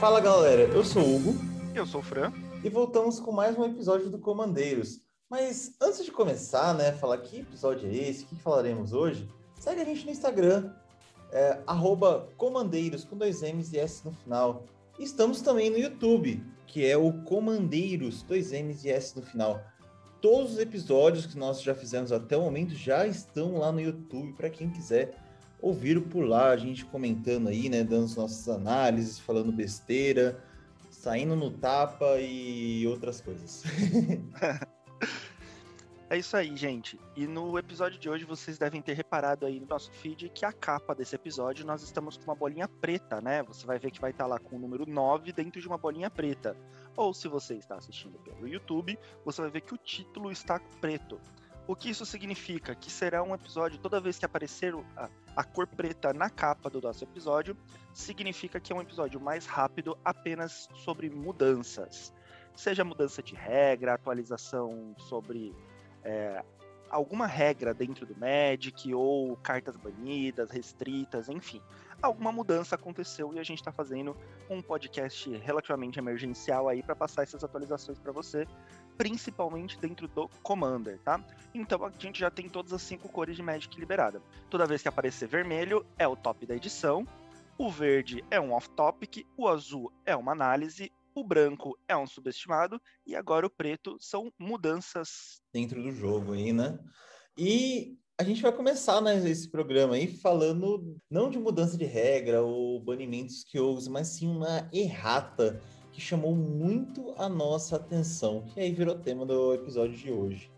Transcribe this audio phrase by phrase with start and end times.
[0.00, 1.34] Fala galera, eu sou o Hugo.
[1.74, 2.32] Eu sou o Fran.
[2.62, 5.00] E voltamos com mais um episódio do Comandeiros.
[5.28, 9.28] Mas antes de começar, né, falar que episódio é esse, o que falaremos hoje,
[9.58, 10.72] segue a gente no Instagram,
[11.32, 11.58] é,
[12.36, 14.62] comandeiros com dois M's e S no final.
[15.00, 19.60] Estamos também no YouTube, que é o Comandeiros, dois M's e S no final.
[20.20, 24.32] Todos os episódios que nós já fizemos até o momento já estão lá no YouTube
[24.34, 25.27] para quem quiser
[25.60, 30.42] ouvir por lá, a gente comentando aí, né, dando as nossas análises, falando besteira,
[30.90, 33.64] saindo no tapa e outras coisas.
[36.10, 36.98] É isso aí, gente.
[37.14, 40.50] E no episódio de hoje vocês devem ter reparado aí no nosso feed que a
[40.50, 43.42] capa desse episódio nós estamos com uma bolinha preta, né?
[43.42, 46.08] Você vai ver que vai estar lá com o número 9 dentro de uma bolinha
[46.08, 46.56] preta.
[46.96, 51.20] Ou se você está assistindo pelo YouTube, você vai ver que o título está preto.
[51.68, 52.74] O que isso significa?
[52.74, 56.80] Que será um episódio, toda vez que aparecer a, a cor preta na capa do
[56.80, 57.54] nosso episódio,
[57.92, 62.10] significa que é um episódio mais rápido apenas sobre mudanças.
[62.56, 65.54] Seja mudança de regra, atualização sobre
[66.02, 66.42] é,
[66.88, 71.60] alguma regra dentro do Magic, ou cartas banidas, restritas, enfim.
[72.00, 74.16] Alguma mudança aconteceu e a gente está fazendo
[74.48, 78.46] um podcast relativamente emergencial aí para passar essas atualizações para você,
[78.96, 81.20] principalmente dentro do Commander, tá?
[81.52, 84.22] Então a gente já tem todas as cinco cores de Magic liberada.
[84.48, 87.04] Toda vez que aparecer vermelho é o top da edição,
[87.58, 92.80] o verde é um off-topic, o azul é uma análise, o branco é um subestimado
[93.04, 96.78] e agora o preto são mudanças dentro do jogo aí, né?
[97.36, 102.42] E a gente vai começar né, esse programa aí falando não de mudança de regra
[102.42, 105.60] ou banimentos que houve, mas sim uma errata
[105.92, 110.50] que chamou muito a nossa atenção, que aí virou tema do episódio de hoje.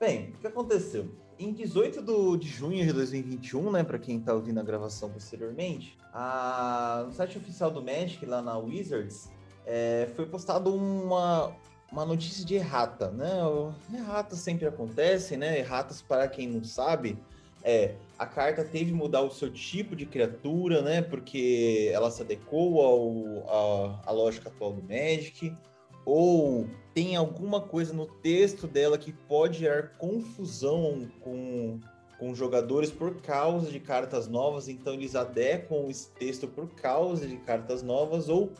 [0.00, 1.08] Bem, o que aconteceu?
[1.38, 5.96] Em 18 do, de junho de 2021, né, para quem está ouvindo a gravação posteriormente,
[6.12, 9.30] a, no site oficial do Magic, lá na Wizards,
[9.64, 11.56] é, foi postado uma,
[11.92, 13.30] uma notícia de errata, né?
[13.94, 15.58] Erratas sempre acontecem, né?
[15.58, 17.18] Erratas, para quem não sabe,
[17.62, 21.02] é a carta teve que mudar o seu tipo de criatura, né?
[21.02, 25.54] Porque ela se adequou ao, a, a lógica atual do Magic,
[26.06, 31.78] ou tem alguma coisa no texto dela que pode gerar confusão com,
[32.18, 37.36] com jogadores por causa de cartas novas, então eles adequam esse texto por causa de
[37.36, 38.50] cartas novas, ou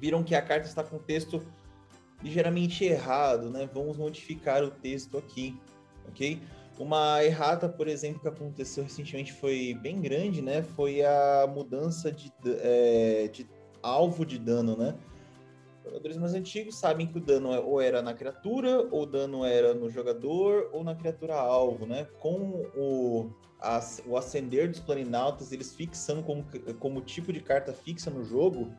[0.00, 1.40] viram que a carta está com texto
[2.22, 3.68] ligeiramente errado, né?
[3.72, 5.56] Vamos modificar o texto aqui,
[6.08, 6.40] ok?
[6.78, 10.62] Uma errata, por exemplo, que aconteceu recentemente foi bem grande, né?
[10.62, 13.48] Foi a mudança de, é, de
[13.82, 14.94] alvo de dano, né?
[15.84, 19.44] Jogadores mais antigos sabem que o dano é, ou era na criatura, ou o dano
[19.44, 22.06] era no jogador, ou na criatura alvo, né?
[22.20, 23.32] Com o,
[24.06, 26.44] o ascender dos planinautas, eles fixando como,
[26.78, 28.72] como tipo de carta fixa no jogo,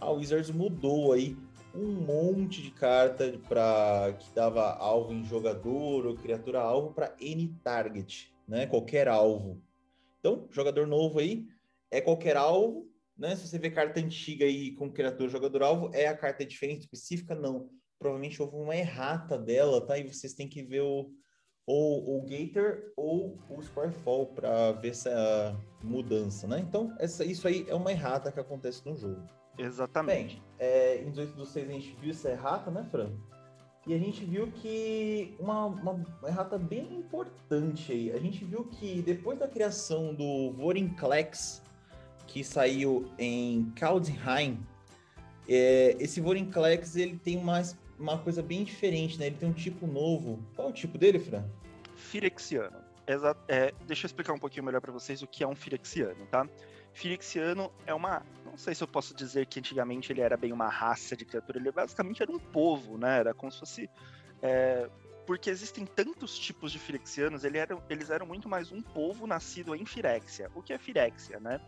[0.00, 1.36] a Wizards mudou aí
[1.78, 7.54] um monte de carta para que dava alvo em jogador ou criatura alvo para N
[7.62, 8.66] target, né?
[8.66, 9.62] Qualquer alvo.
[10.18, 11.46] Então, jogador novo aí
[11.90, 13.36] é qualquer alvo, né?
[13.36, 17.34] Se você vê carta antiga aí com criatura jogador alvo, é a carta diferente específica?
[17.34, 17.70] Não.
[17.98, 19.96] Provavelmente houve uma errata dela, tá?
[19.96, 21.12] E vocês têm que ver o
[21.64, 26.60] ou o Gator ou o Squarefall para ver essa mudança, né?
[26.60, 29.22] Então, essa, isso aí é uma errata que acontece no jogo.
[29.58, 30.36] Exatamente.
[30.36, 33.10] Bem, é, em 18 dos 6 a gente viu essa errata, né, Fran?
[33.86, 38.12] E a gente viu que uma, uma errata bem importante aí.
[38.12, 41.62] A gente viu que depois da criação do Vorinclex,
[42.26, 44.58] que saiu em Kaldheim,
[45.48, 47.62] é, esse Vorinclex ele tem uma,
[47.98, 49.28] uma coisa bem diferente, né?
[49.28, 50.38] Ele tem um tipo novo.
[50.54, 51.44] Qual é o tipo dele, Fran?
[51.96, 52.76] Firexiano.
[53.06, 56.26] Exa é, deixa eu explicar um pouquinho melhor para vocês o que é um Firexiano,
[56.26, 56.46] tá?
[56.98, 58.26] Firexiano é uma.
[58.44, 61.56] Não sei se eu posso dizer que antigamente ele era bem uma raça de criatura,
[61.56, 63.20] ele basicamente era um povo, né?
[63.20, 63.90] Era como se fosse.
[64.42, 64.90] É,
[65.24, 69.76] porque existem tantos tipos de Firexianos, ele era, eles eram muito mais um povo nascido
[69.76, 70.50] em Firexia.
[70.56, 71.60] O que é Firexia, né?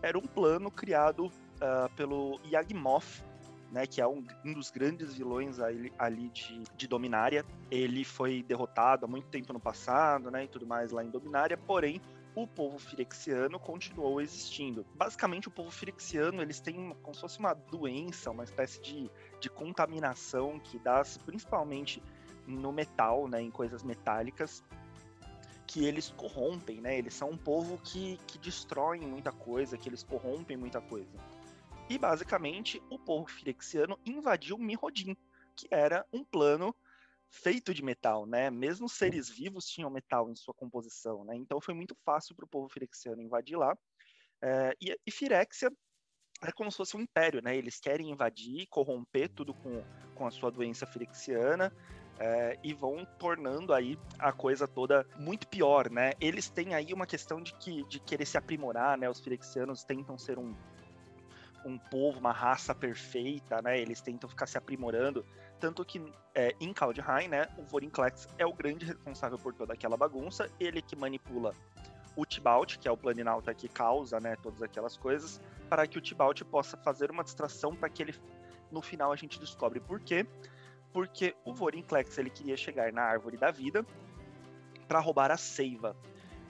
[0.00, 3.24] Era um plano criado uh, pelo Yagmoth,
[3.72, 7.44] né, que é um, um dos grandes vilões ali, ali, de, de Dominária.
[7.70, 11.56] Ele foi derrotado há muito tempo no passado, né, e tudo mais lá em Dominária,
[11.56, 12.00] porém
[12.36, 14.86] o povo firexiano continuou existindo.
[14.94, 19.10] Basicamente, o povo firexiano, eles têm como se fosse uma doença, uma espécie de,
[19.40, 22.02] de contaminação que dá principalmente
[22.46, 24.62] no metal, né, em coisas metálicas,
[25.66, 26.98] que eles corrompem, né?
[26.98, 31.18] Eles são um povo que, que destroem muita coisa, que eles corrompem muita coisa.
[31.88, 35.16] E basicamente, o povo firexiano invadiu Mirrodin,
[35.56, 36.74] que era um plano
[37.30, 38.50] feito de metal, né?
[38.50, 41.36] Mesmo seres vivos tinham metal em sua composição, né?
[41.36, 43.76] Então foi muito fácil para o povo firexiano invadir lá.
[44.42, 45.70] É, e, e Firexia
[46.42, 47.56] é como se fosse um império, né?
[47.56, 49.82] Eles querem invadir, corromper tudo com,
[50.14, 51.72] com a sua doença firexiana.
[52.18, 56.12] É, e vão tornando aí a coisa toda muito pior, né?
[56.18, 59.08] Eles têm aí uma questão de, que, de querer se aprimorar, né?
[59.08, 60.56] Os firexianos tentam ser um,
[61.66, 63.78] um povo, uma raça perfeita, né?
[63.78, 65.26] Eles tentam ficar se aprimorando.
[65.58, 66.00] Tanto que
[66.34, 67.48] é, em Kaldheim, né?
[67.58, 70.50] O Vorinclex é o grande responsável por toda aquela bagunça.
[70.60, 71.52] Ele que manipula
[72.14, 74.36] o Tibalt, que é o planinauta que causa, né?
[74.36, 78.14] Todas aquelas coisas para que o Tibalt possa fazer uma distração para que ele
[78.70, 80.26] no final a gente descobre por quê.
[80.92, 83.84] Porque o Vorinclex ele queria chegar na árvore da vida
[84.86, 85.96] para roubar a seiva.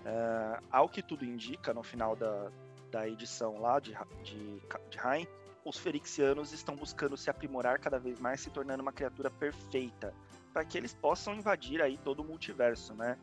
[0.04, 2.48] Uh, ao que tudo indica, no final da,
[2.96, 3.94] da edição lá de,
[4.25, 4.58] de,
[4.88, 5.26] de Rain,
[5.62, 10.14] os Ferixianos estão buscando se aprimorar cada vez mais, se tornando uma criatura perfeita,
[10.50, 13.19] para que eles possam invadir aí todo o multiverso, né?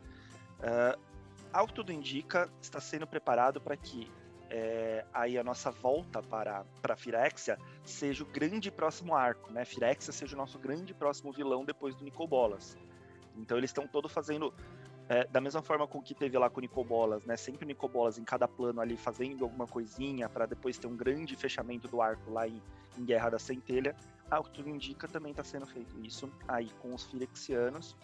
[0.60, 1.00] Uh,
[1.52, 4.08] ao que tudo indica, está sendo preparado para que
[4.48, 9.64] é, aí a nossa volta para, para Firexia seja o grande próximo arco, né?
[9.64, 12.76] Firexia seja o nosso grande próximo vilão depois do Nicobolas.
[13.36, 14.54] Então eles estão todos fazendo
[15.08, 17.36] é, da mesma forma com que teve lá com o Nicobolas, né?
[17.36, 21.36] Sempre o Nicobolas em cada plano ali fazendo alguma coisinha para depois ter um grande
[21.36, 22.62] fechamento do arco lá em,
[22.96, 23.94] em Guerra da Centelha.
[24.30, 27.94] Ao que tudo indica, também está sendo feito isso aí com os Firexianos.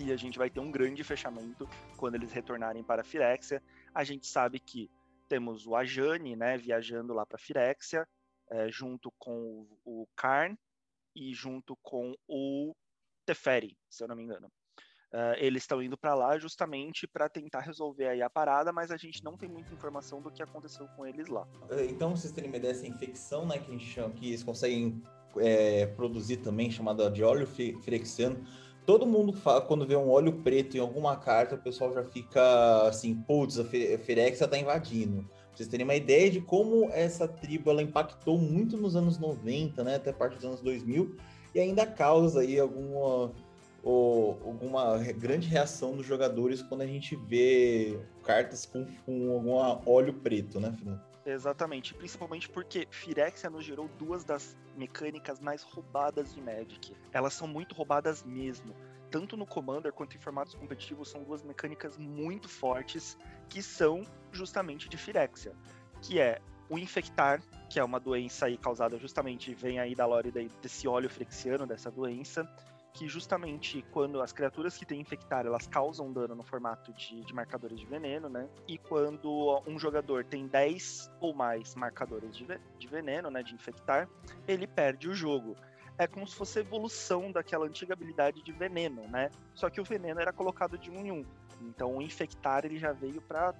[0.00, 3.62] E a gente vai ter um grande fechamento quando eles retornarem para Firexia.
[3.94, 4.90] A gente sabe que
[5.28, 8.08] temos o Ajani, né, viajando lá para Firexia,
[8.48, 10.56] é, junto com o, o Karn
[11.14, 12.74] e junto com o
[13.26, 14.50] Teferi, se eu não me engano.
[15.12, 18.96] Uh, eles estão indo para lá justamente para tentar resolver aí a parada, mas a
[18.98, 21.48] gente não tem muita informação do que aconteceu com eles lá.
[21.70, 25.02] É, então, vocês terem uma ideia dessa infecção, né, que chama, que eles conseguem
[25.38, 28.44] é, produzir também, chamada de óleo firexiano,
[28.88, 32.88] todo mundo fala, quando vê um óleo preto em alguma carta, o pessoal já fica
[32.88, 35.24] assim, putz, a Firexia tá invadindo.
[35.24, 39.84] Pra vocês terem uma ideia de como essa tribo ela impactou muito nos anos 90,
[39.84, 41.16] né, até parte dos anos 2000,
[41.54, 43.34] e ainda causa aí alguma,
[43.82, 50.14] ou, alguma grande reação dos jogadores quando a gente vê cartas com, com algum óleo
[50.14, 51.08] preto, né, Fernando?
[51.24, 56.96] Exatamente, principalmente porque Firexia nos gerou duas das mecânicas mais roubadas de Magic.
[57.12, 58.74] Elas são muito roubadas mesmo.
[59.10, 63.16] Tanto no Commander quanto em formatos competitivos, são duas mecânicas muito fortes
[63.48, 65.52] que são justamente de Firexia.
[66.00, 66.40] Que é
[66.70, 70.30] o Infectar, que é uma doença aí causada justamente, vem aí da lore
[70.62, 72.48] desse óleo frexiano, dessa doença,
[72.92, 77.34] que justamente quando as criaturas que têm infectar, elas causam dano no formato de, de
[77.34, 78.48] marcadores de veneno, né?
[78.66, 82.46] E quando um jogador tem 10 ou mais marcadores de,
[82.78, 84.08] de veneno, né, de infectar,
[84.46, 85.56] ele perde o jogo
[85.98, 89.30] é como se fosse a evolução daquela antiga habilidade de veneno, né?
[89.52, 91.24] Só que o veneno era colocado de um em um.
[91.60, 93.52] Então o infectar ele já veio para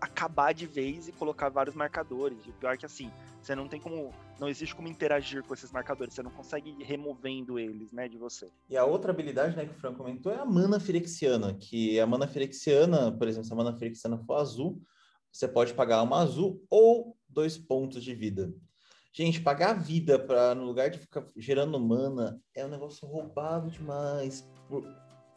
[0.00, 2.44] acabar de vez e colocar vários marcadores.
[2.44, 4.12] E o pior é que assim, você não tem como.
[4.38, 8.18] Não existe como interagir com esses marcadores, você não consegue ir removendo eles, né, de
[8.18, 8.48] você.
[8.68, 12.06] E a outra habilidade, né, que o Franco comentou é a mana firexiana, que a
[12.06, 14.80] mana firexiana, por exemplo, se a mana firexiana for azul,
[15.32, 18.52] você pode pagar uma azul ou dois pontos de vida.
[19.12, 24.46] Gente, pagar vida para no lugar de ficar gerando mana é um negócio roubado demais.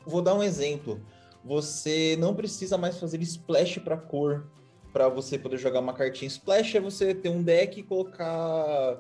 [0.06, 1.02] Vou dar um exemplo
[1.44, 4.50] você não precisa mais fazer splash para cor
[4.92, 6.28] para você poder jogar uma cartinha.
[6.28, 9.00] Splash é você ter um deck e colocar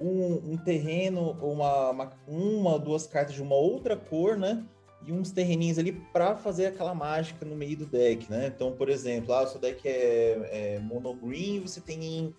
[0.00, 4.64] um, um terreno, uma, uma, uma duas cartas de uma outra cor, né?
[5.06, 8.46] E uns terreninhos ali para fazer aquela mágica no meio do deck, né?
[8.54, 12.34] Então, por exemplo, ah, o seu deck é, é mono green, você tem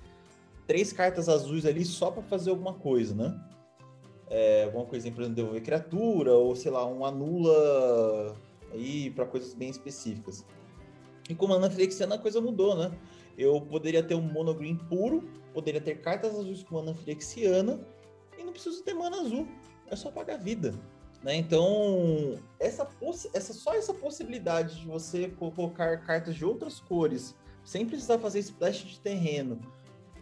[0.68, 3.40] três cartas azuis ali só para fazer alguma coisa, né?
[4.28, 8.36] É, alguma coisinha, por exemplo, devolver criatura, ou sei lá, um anula
[8.74, 10.44] aí para coisas bem específicas.
[11.30, 12.92] E com mana Firexiana a coisa mudou, né?
[13.38, 17.80] Eu poderia ter um monogreen puro, poderia ter cartas azuis com mana Firexiana
[18.38, 19.48] e não preciso ter mana azul,
[19.88, 20.74] é só pagar vida.
[21.24, 21.36] Né?
[21.36, 22.88] Então, essa,
[23.34, 28.84] essa, só essa possibilidade de você colocar cartas de outras cores, sem precisar fazer splash
[28.84, 29.60] de terreno,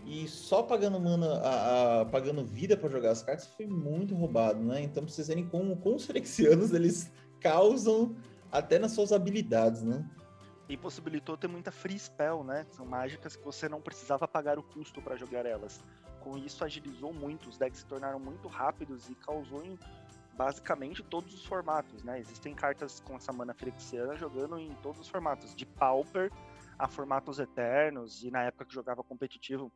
[0.06, 4.60] e só pagando mana, a, a pagando vida para jogar as cartas, foi muito roubado,
[4.60, 4.82] né?
[4.82, 8.16] Então, pra vocês verem como, como os Firexianos, eles causam
[8.52, 10.06] até nas suas habilidades, né?
[10.70, 12.66] E possibilitou ter muita free spell, né?
[12.72, 15.84] São mágicas que você não precisava pagar o custo para jogar elas.
[16.22, 19.78] Com isso agilizou muito, os decks se tornaram muito rápidos e causou em
[20.36, 22.20] basicamente todos os formatos, né?
[22.20, 26.32] Existem cartas com essa mana Firexiana jogando em todos os formatos, de Pauper
[26.78, 29.72] a formatos eternos, e na época que jogava competitivo,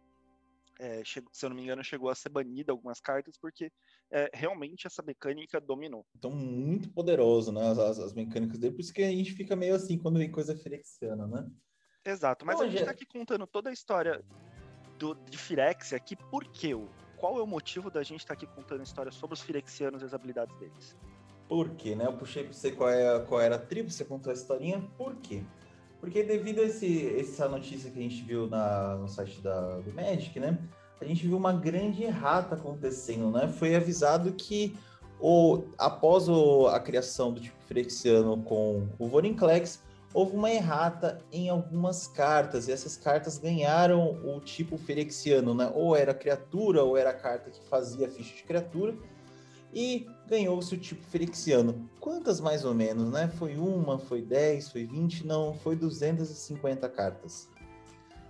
[0.80, 3.72] é, chegou, se eu não me engano, chegou a ser banida algumas cartas, porque
[4.12, 6.06] é, realmente essa mecânica dominou.
[6.16, 7.70] Então, muito poderoso, né?
[7.70, 10.56] As, as, mecânicas dele, por isso que a gente fica meio assim quando vem coisa
[10.56, 11.50] ferexiana, né?
[12.06, 14.24] Exato, mas a gente está aqui contando toda a história
[14.98, 16.72] do, de Firexia, que por quê?
[17.18, 20.06] Qual é o motivo da gente estar tá aqui contando histórias sobre os Firexianos e
[20.06, 20.96] as habilidades deles?
[21.48, 22.06] Por quê, né?
[22.06, 24.82] Eu puxei para você qual, é, qual era a tribo, você contou a historinha.
[24.98, 25.44] Por quê?
[26.00, 29.94] Porque devido a esse, essa notícia que a gente viu na, no site da, do
[29.94, 30.58] Magic, né?
[31.00, 33.48] A gente viu uma grande errata acontecendo, né?
[33.48, 34.76] Foi avisado que
[35.20, 39.82] o, após o, a criação do tipo Frexiano com o Vorinclex,
[40.14, 45.72] houve uma errata em algumas cartas, e essas cartas ganharam o tipo Ferexiano, né?
[45.74, 48.96] Ou era criatura, ou era a carta que fazia ficha de criatura,
[49.74, 51.90] e ganhou-se o tipo Ferexiano.
[52.00, 53.28] Quantas mais ou menos, né?
[53.28, 55.26] Foi uma, foi 10, foi 20?
[55.26, 57.50] Não, foi 250 cartas.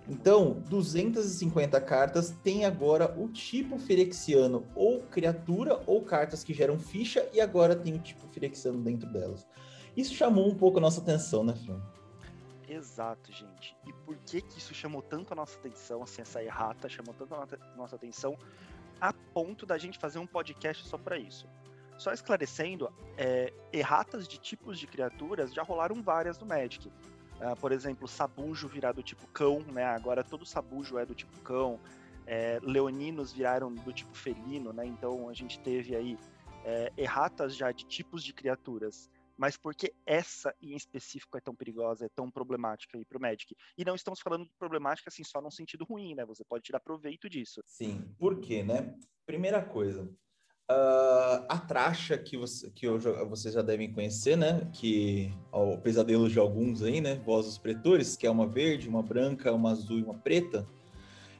[0.08, 7.28] Então, 250 cartas tem agora o tipo Ferexiano, ou criatura, ou cartas que geram ficha,
[7.32, 9.46] e agora tem o tipo Ferexiano dentro delas.
[9.94, 11.80] Isso chamou um pouco a nossa atenção, né, Fran?
[12.68, 13.76] Exato, gente.
[13.86, 17.34] E por que que isso chamou tanto a nossa atenção, assim, essa errata chamou tanto
[17.34, 18.36] a nossa atenção,
[19.00, 21.46] a ponto da gente fazer um podcast só para isso?
[21.96, 26.88] Só esclarecendo, é, erratas de tipos de criaturas já rolaram várias no Magic.
[26.88, 29.84] Uh, por exemplo, sabujo virar do tipo cão, né?
[29.84, 31.78] Agora todo sabujo é do tipo cão.
[32.26, 34.84] É, leoninos viraram do tipo felino, né?
[34.84, 36.18] Então a gente teve aí
[36.64, 39.08] é, erratas já de tipos de criaturas.
[39.38, 43.56] Mas por que essa em específico é tão perigosa, é tão problemática aí pro Magic?
[43.76, 46.26] E não estamos falando de problemática assim só num sentido ruim, né?
[46.26, 47.62] Você pode tirar proveito disso.
[47.64, 48.98] Sim, por quê, né?
[49.24, 50.10] Primeira coisa,
[50.70, 54.68] Uh, a Tracha, que, você, que eu, vocês já devem conhecer, né?
[54.70, 57.14] Que ó, o pesadelo de alguns aí, né?
[57.24, 60.66] Voz dos Pretores, que é uma verde, uma branca, uma azul e uma preta.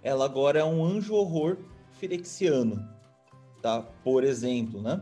[0.03, 1.59] Ela agora é um anjo horror
[1.91, 2.89] firexiano,
[3.61, 3.83] tá?
[3.83, 4.99] Por exemplo, né?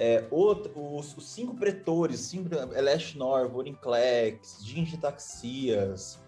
[0.00, 6.20] É, outro, os, os, cinco pretores, cinco, Eleshnor, Vorinclex, Gingitaxias,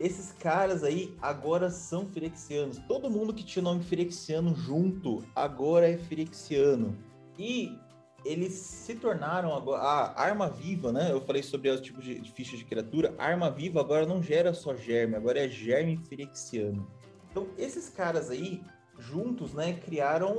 [0.00, 2.78] esses caras aí agora são firexianos.
[2.88, 6.98] Todo mundo que tinha o nome firexiano junto agora é firexiano.
[7.38, 7.78] E
[8.24, 9.80] eles se tornaram agora.
[9.80, 11.12] A arma viva, né?
[11.12, 13.14] Eu falei sobre os tipos de, de fichas de criatura.
[13.18, 16.90] A arma viva agora não gera só germe, agora é germe firexiano.
[17.30, 18.60] Então, esses caras aí,
[19.02, 20.32] juntos, né, criaram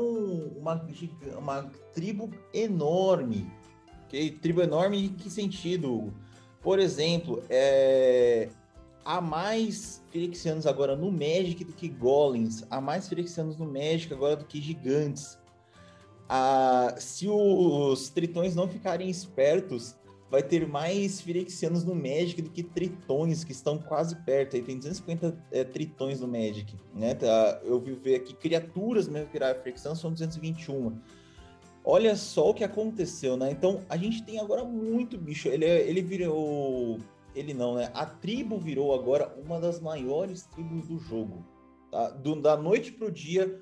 [0.57, 0.85] uma,
[1.37, 3.51] uma tribo enorme.
[4.05, 4.31] Okay?
[4.31, 6.13] Tribo enorme em que sentido?
[6.61, 8.49] Por exemplo, é,
[9.03, 14.35] há mais Phyrexianos agora no Magic do que Golems, há mais Phyrexianos no Magic agora
[14.35, 15.37] do que Gigantes.
[16.29, 19.95] Ah, se os Tritões não ficarem espertos,
[20.33, 24.55] vai ter mais Phyrexianos no Magic do que Tritões, que estão quase perto.
[24.55, 26.75] Aí tem 250 é, Tritões no Magic.
[26.91, 27.13] Né?
[27.13, 30.97] Tá, eu vi ver aqui criaturas mesmo que viraram Phyrexianos, são 221.
[31.85, 33.51] Olha só o que aconteceu, né?
[33.51, 35.49] Então, a gente tem agora muito bicho.
[35.49, 36.97] Ele, é, ele virou
[37.35, 37.91] ele não, né?
[37.93, 41.45] A tribo virou agora uma das maiores tribos do jogo.
[41.91, 42.09] Tá?
[42.09, 43.61] Do, da noite pro dia,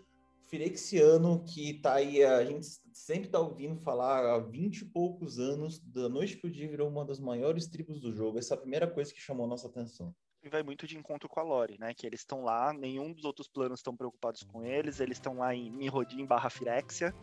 [0.52, 5.80] Firexiano, que tá aí, a gente sempre tá ouvindo falar há 20 e poucos anos,
[5.80, 8.38] da noite pro dia virou uma das maiores tribos do jogo.
[8.38, 10.14] Essa é a primeira coisa que chamou a nossa atenção.
[10.44, 11.94] E vai muito de encontro com a Lore, né?
[11.94, 15.56] Que eles estão lá, nenhum dos outros planos estão preocupados com eles, eles estão lá
[15.56, 17.16] em Mirrodin barra Firexia,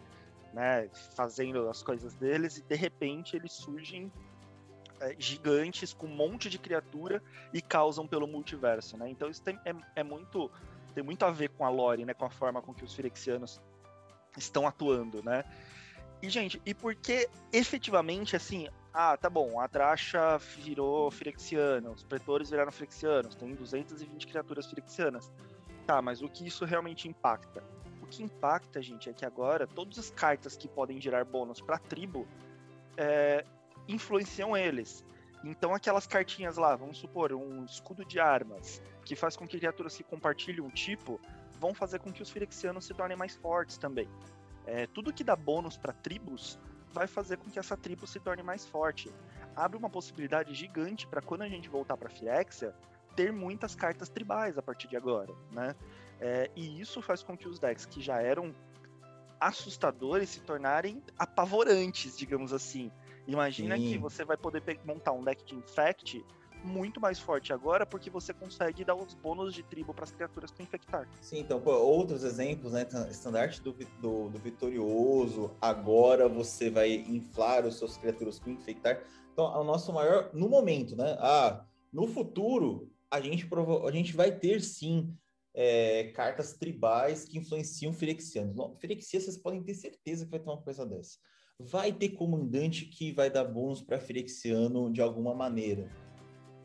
[0.54, 0.88] né?
[1.14, 4.10] Fazendo as coisas deles, e de repente eles surgem
[5.00, 9.10] é, gigantes com um monte de criatura e causam pelo multiverso, né?
[9.10, 10.50] Então isso tem, é, é, muito
[10.98, 12.12] tem muito a ver com a lore, né?
[12.12, 13.60] Com a forma com que os Firexianos
[14.36, 15.44] estão atuando, né?
[16.20, 18.68] E gente, e por que efetivamente assim?
[18.92, 25.30] Ah, tá bom, a Tracha virou Firexiana, os Pretores viraram Firexianos, tem 220 criaturas Firexianas.
[25.86, 27.62] Tá, mas o que isso realmente impacta?
[28.02, 31.78] O que impacta, gente, é que agora todas as cartas que podem gerar bônus para
[31.78, 32.26] tribo
[32.96, 33.44] é,
[33.86, 35.04] influenciam eles.
[35.48, 39.96] Então aquelas cartinhas lá, vamos supor, um escudo de armas, que faz com que criaturas
[39.96, 41.18] que compartilhem um tipo,
[41.58, 44.06] vão fazer com que os Firexianos se tornem mais fortes também.
[44.66, 46.58] É, tudo que dá bônus para tribos
[46.92, 49.10] vai fazer com que essa tribo se torne mais forte.
[49.56, 52.74] Abre uma possibilidade gigante para quando a gente voltar para Firexia,
[53.16, 55.74] ter muitas cartas tribais a partir de agora, né?
[56.20, 58.54] É, e isso faz com que os decks que já eram
[59.40, 62.92] assustadores se tornarem apavorantes, digamos assim.
[63.28, 63.82] Imagina Sim.
[63.82, 66.24] que você vai poder montar um deck de Infect
[66.64, 70.50] muito mais forte agora, porque você consegue dar os bônus de tribo para as criaturas
[70.50, 71.06] com infectar.
[71.20, 72.86] Sim, então, pô, outros exemplos, né?
[73.10, 79.04] Estandarte do, do, do, Vitorioso, agora você vai inflar os seus criaturas com infectar.
[79.32, 81.16] Então, o nosso maior, no momento, né?
[81.20, 85.14] Ah, no futuro, a gente, provo a gente vai ter sim
[85.54, 88.56] é, cartas tribais que influenciam Firexianos.
[88.80, 91.18] Firexia, vocês podem ter certeza que vai ter uma coisa dessa
[91.60, 95.90] vai ter comandante que vai dar bônus para Firexiano de alguma maneira.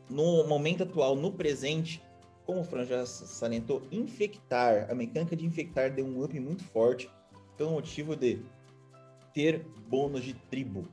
[0.08, 2.00] No momento atual, no presente,
[2.46, 4.88] como o Fran já salientou, infectar.
[4.88, 7.10] A mecânica de infectar deu um up muito forte
[7.56, 8.40] pelo motivo de
[9.32, 10.86] ter bônus de tribo.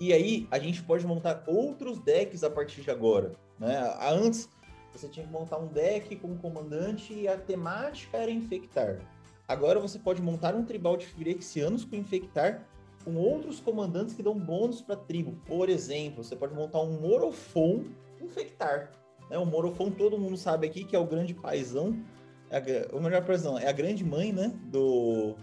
[0.00, 3.36] E aí a gente pode montar outros decks a partir de agora.
[3.60, 3.78] Né?
[4.00, 4.48] Antes
[4.92, 8.98] você tinha que montar um deck com um comandante e a temática era infectar.
[9.46, 12.66] Agora você pode montar um tribal de Phyrexianos com infectar
[13.04, 15.32] com outros comandantes que dão bônus para tribo.
[15.46, 17.84] Por exemplo, você pode montar um Morofon
[18.20, 18.90] infectar.
[19.30, 19.38] Né?
[19.38, 22.02] O Morofon todo mundo sabe aqui que é o grande paizão,
[22.50, 25.34] é a, o melhor paizão, é a grande mãe, né, do,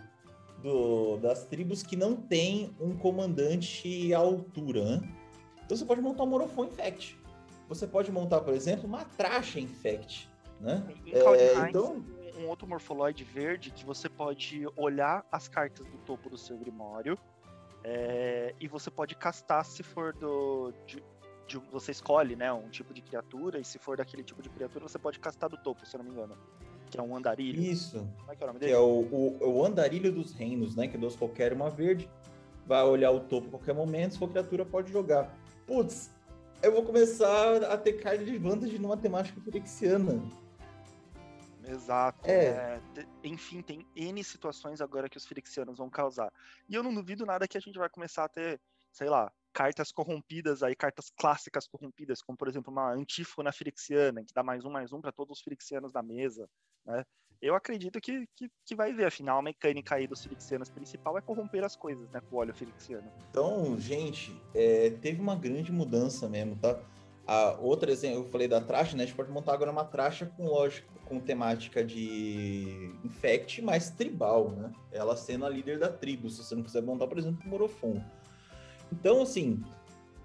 [0.61, 5.13] do, das tribos que não tem um comandante à altura, né?
[5.63, 7.17] Então você pode montar um Morofon Infect.
[7.69, 10.83] Você pode montar, por exemplo, uma Tracha Infect, né?
[11.05, 12.03] Em é, então
[12.37, 17.17] um outro morfoloide verde que você pode olhar as cartas do topo do seu grimório
[17.83, 20.73] é, e você pode castar se for do.
[20.85, 21.03] De,
[21.47, 24.87] de, você escolhe, né, um tipo de criatura, e se for daquele tipo de criatura,
[24.87, 26.37] você pode castar do topo, se eu não me engano.
[26.89, 27.61] Que é um andarilho.
[27.61, 28.07] Isso.
[28.19, 28.71] Como é que é o nome dele?
[28.71, 30.87] Que é o, o, o andarilho dos reinos, né?
[30.87, 32.09] Que dois qualquer uma verde.
[32.67, 35.35] Vai olhar o topo a qualquer momento, sua criatura pode jogar.
[35.65, 36.11] Putz,
[36.61, 40.21] eu vou começar a ter card de vantagem numa temática firexiana.
[41.65, 42.29] Exato.
[42.29, 42.79] É.
[42.97, 46.31] É, enfim, tem N situações agora que os Firexianos vão causar.
[46.67, 48.59] E eu não duvido nada que a gente vai começar a ter,
[48.91, 54.33] sei lá, cartas corrompidas aí, cartas clássicas corrompidas, como por exemplo uma antífona Firexiana, que
[54.33, 56.49] dá mais um, mais um para todos os Firexianos da mesa,
[56.85, 57.05] né?
[57.41, 61.21] Eu acredito que, que, que, vai ver, afinal, a mecânica aí dos Firexianos principal é
[61.21, 63.11] corromper as coisas, né, com o óleo Firexiano.
[63.31, 66.79] Então, gente, é, teve uma grande mudança mesmo, tá?
[67.25, 69.03] A outra exemplo, eu falei da tracha, né?
[69.03, 74.51] A gente pode montar agora uma tracha com lógica, com temática de infect, mais tribal,
[74.51, 74.71] né?
[74.93, 78.01] Ela sendo a líder da tribo, se você não quiser montar, por exemplo, o Morofon.
[78.89, 79.61] Então, assim,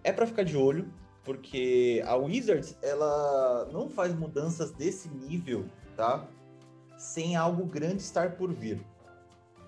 [0.05, 0.88] é para ficar de olho,
[1.25, 5.64] porque a Wizards, ela não faz mudanças desse nível,
[5.97, 6.25] tá?
[6.97, 8.80] Sem algo grande estar por vir.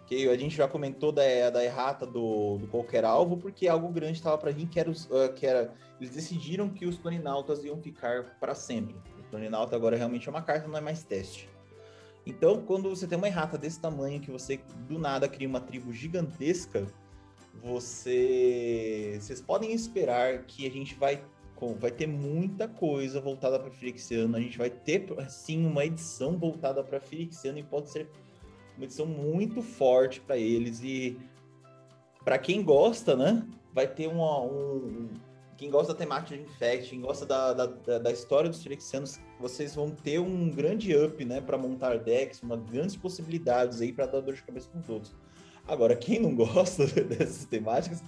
[0.07, 4.19] Que a gente já comentou da, da errata do, do qualquer alvo, porque algo grande
[4.19, 7.77] estava para vir, que era, os, uh, que era eles decidiram que os Toninautas iam
[7.83, 8.95] ficar para sempre.
[9.29, 11.49] O Toninauta agora realmente é uma carta, não é mais teste.
[12.27, 15.93] Então, quando você tem uma errata desse tamanho, que você do nada cria uma tribo
[15.93, 16.87] gigantesca,
[17.63, 19.19] você...
[19.21, 21.23] vocês podem esperar que a gente vai,
[21.79, 24.37] vai ter muita coisa voltada para Firixiano.
[24.37, 28.09] A gente vai ter, sim, uma edição voltada para Firixiano e pode ser
[28.77, 30.83] uma edição muito forte para eles.
[30.83, 31.19] E
[32.25, 35.09] para quem gosta, né, vai ter uma, um,
[35.59, 39.75] quem gosta da temática de Infect, quem gosta da, da, da história dos Phyrexianos, vocês
[39.75, 44.21] vão ter um grande up, né, para montar decks, uma grandes possibilidades aí para dar
[44.21, 45.17] dor de cabeça com os outros.
[45.67, 48.03] Agora, quem não gosta dessas temáticas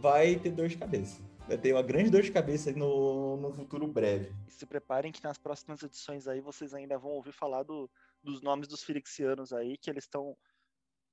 [0.00, 1.20] vai ter dor de cabeça.
[1.48, 4.32] Vai ter uma grande dor de cabeça no, no futuro breve.
[4.46, 7.90] Se preparem que nas próximas edições aí vocês ainda vão ouvir falar do,
[8.22, 10.36] dos nomes dos Phyrexianos aí, que eles estão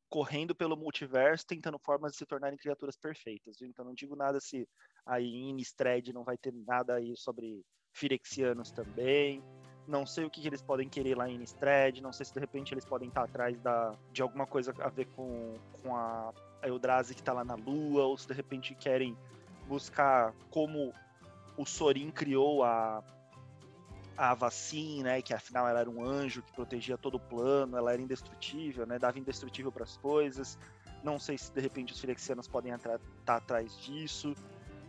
[0.09, 3.57] correndo pelo multiverso, tentando formas de se tornarem criaturas perfeitas.
[3.59, 3.69] Viu?
[3.69, 4.67] Então não digo nada se
[5.05, 9.43] aí em Innistrad não vai ter nada aí sobre Firexianos também.
[9.87, 12.39] Não sei o que, que eles podem querer lá em Innistrad, não sei se de
[12.39, 17.15] repente eles podem estar atrás da, de alguma coisa a ver com, com a Eldrazi
[17.15, 19.17] que está lá na Lua, ou se de repente querem
[19.67, 20.93] buscar como
[21.57, 23.03] o Sorin criou a,
[24.19, 27.93] a vacina, né, que afinal ela era um anjo que protegia todo o plano, ela
[27.93, 30.59] era indestrutível, né, dava indestrutível para as coisas.
[31.01, 34.35] Não sei se de repente os Firexianos podem estar tá atrás disso.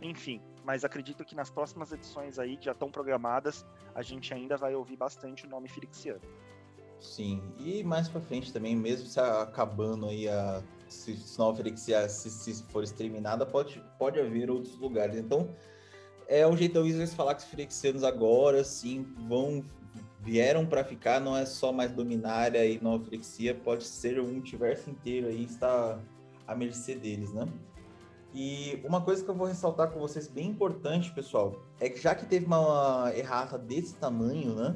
[0.01, 3.65] Enfim, mas acredito que nas próximas edições aí, que já estão programadas,
[3.95, 6.19] a gente ainda vai ouvir bastante o nome Firexiano.
[6.99, 12.63] Sim, e mais para frente também, mesmo se acabando aí a se, se se, se
[12.65, 15.15] for exterminada, pode, pode haver outros lugares.
[15.15, 15.55] Então,
[16.27, 19.63] é o jeito da Wizards falar que os Phyrexianos agora sim vão
[20.23, 24.89] vieram para ficar, não é só mais dominária e não Phyrexia, pode ser o multiverso
[24.89, 25.99] inteiro aí está
[26.47, 27.47] à mercê deles, né?
[28.33, 32.15] E uma coisa que eu vou ressaltar com vocês bem importante, pessoal, é que já
[32.15, 34.75] que teve uma errata desse tamanho, né?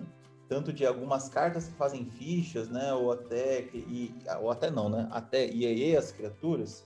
[0.49, 2.93] Tanto de algumas cartas que fazem fichas, né?
[2.93, 5.07] Ou até e, ou até não, né?
[5.09, 6.85] Até e aí as criaturas,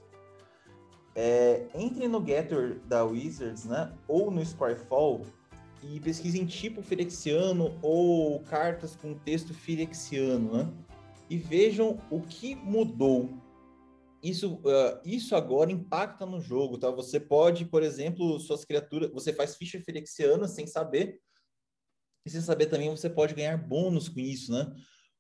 [1.16, 3.94] é, entre no Getter da Wizards, né?
[4.08, 5.26] Ou no Squarefall
[5.84, 10.74] e pesquisem tipo Firexiano ou cartas com texto Firexiano, né?
[11.30, 13.30] E vejam o que mudou.
[14.22, 16.90] Isso, uh, isso agora impacta no jogo, tá?
[16.92, 21.22] Você pode, por exemplo, suas criaturas, você faz ficha Firexiana sem saber,
[22.26, 24.70] e sem saber também você pode ganhar bônus com isso, né?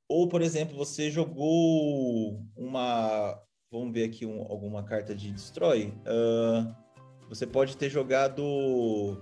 [0.08, 3.40] Ou, por exemplo, você jogou uma,
[3.72, 5.94] Vamos ver aqui um, alguma carta de destrói.
[6.02, 6.74] Uh,
[7.30, 9.22] você pode ter jogado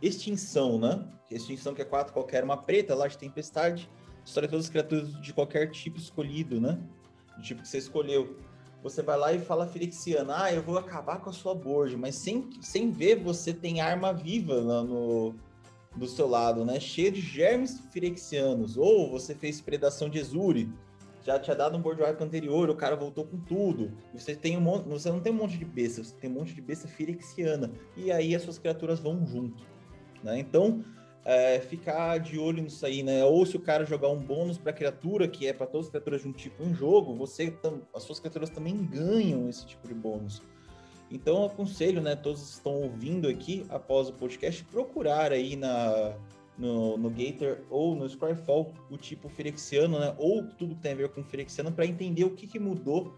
[0.00, 1.04] extinção, né?
[1.28, 3.90] Extinção que é quatro qualquer, uma preta, lá de tempestade,
[4.24, 6.78] história todas as criaturas de qualquer tipo escolhido, né?
[7.36, 8.36] Do tipo que você escolheu.
[8.84, 12.14] Você vai lá e fala Firexiana, ah, eu vou acabar com a sua board, mas
[12.16, 15.34] sem, sem ver, você tem arma viva lá no,
[15.96, 16.78] do seu lado, né?
[16.78, 18.76] Cheia de germes firexianos.
[18.76, 20.72] Ou você fez predação de Ezuri,
[21.24, 23.92] já tinha dado um board wipe anterior, o cara voltou com tudo.
[24.12, 26.54] Você tem um monte, você não tem um monte de besta, você tem um monte
[26.54, 27.70] de besta firexiana.
[27.96, 29.64] E aí as suas criaturas vão junto,
[30.22, 30.38] né?
[30.38, 30.84] Então,
[31.24, 33.24] é, ficar de olho nisso aí, né?
[33.24, 36.22] Ou se o cara jogar um bônus para criatura, que é para todas as criaturas
[36.22, 37.56] de um tipo em jogo, você
[37.94, 40.42] as suas criaturas também ganham esse tipo de bônus.
[41.10, 46.16] Então, aconselho, né, todos que estão ouvindo aqui após o podcast, procurar aí na,
[46.62, 50.94] no, no Gator ou no Scryfall o tipo Firexiano, né, ou tudo que tem a
[50.94, 53.12] ver com Firexiano, para entender o que, que mudou,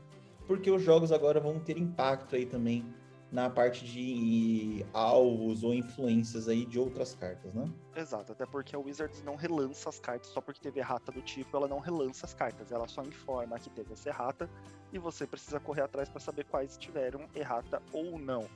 [0.47, 2.85] porque os jogos agora vão ter impacto aí também
[3.31, 7.69] na parte de alvos ou influências aí de outras cartas, né?
[7.97, 11.57] Exato, até porque a Wizards não relança as cartas só porque teve errata do tipo,
[11.57, 14.49] ela não relança as cartas, ela só informa que teve essa errata
[14.93, 18.47] e você precisa correr atrás para saber quais tiveram errata ou não.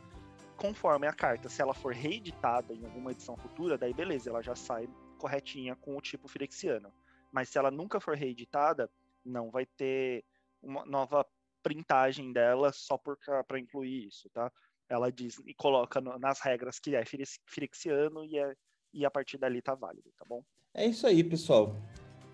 [0.58, 4.54] Conforme a carta, se ela for reeditada em alguma edição futura, daí beleza, ela já
[4.54, 6.92] sai corretinha com o tipo firexiano.
[7.32, 8.90] Mas se ela nunca for reeditada,
[9.24, 10.22] não vai ter
[10.60, 11.24] uma nova
[11.62, 14.52] printagem dela só para incluir isso, tá?
[14.88, 17.04] ela diz e coloca no, nas regras que é
[17.46, 18.54] firexiano e, é,
[18.92, 20.42] e a partir dali tá válido, tá bom?
[20.74, 21.76] É isso aí, pessoal.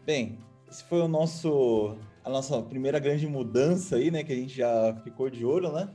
[0.04, 0.38] Bem,
[0.70, 4.94] esse foi o nosso a nossa primeira grande mudança aí, né, que a gente já
[5.02, 5.94] ficou de olho, né?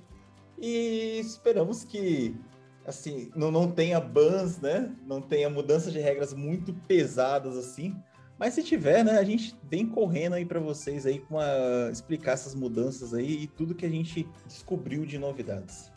[0.62, 2.36] E esperamos que
[2.86, 4.94] assim, não, não tenha bans, né?
[5.06, 7.96] Não tenha mudança de regras muito pesadas assim.
[8.38, 12.32] Mas se tiver, né, a gente vem correndo aí para vocês aí com a, explicar
[12.32, 15.92] essas mudanças aí e tudo que a gente descobriu de novidades.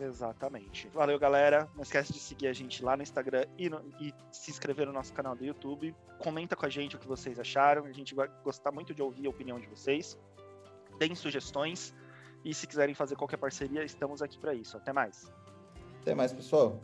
[0.00, 0.88] Exatamente.
[0.88, 1.68] Valeu, galera.
[1.74, 4.92] Não esquece de seguir a gente lá no Instagram e, no, e, se inscrever no
[4.92, 5.94] nosso canal do YouTube.
[6.18, 7.84] Comenta com a gente o que vocês acharam.
[7.84, 10.18] A gente vai gostar muito de ouvir a opinião de vocês.
[10.98, 11.94] Deem sugestões.
[12.46, 14.76] E se quiserem fazer qualquer parceria, estamos aqui para isso.
[14.76, 15.28] Até mais.
[16.00, 16.80] Até mais, pessoal.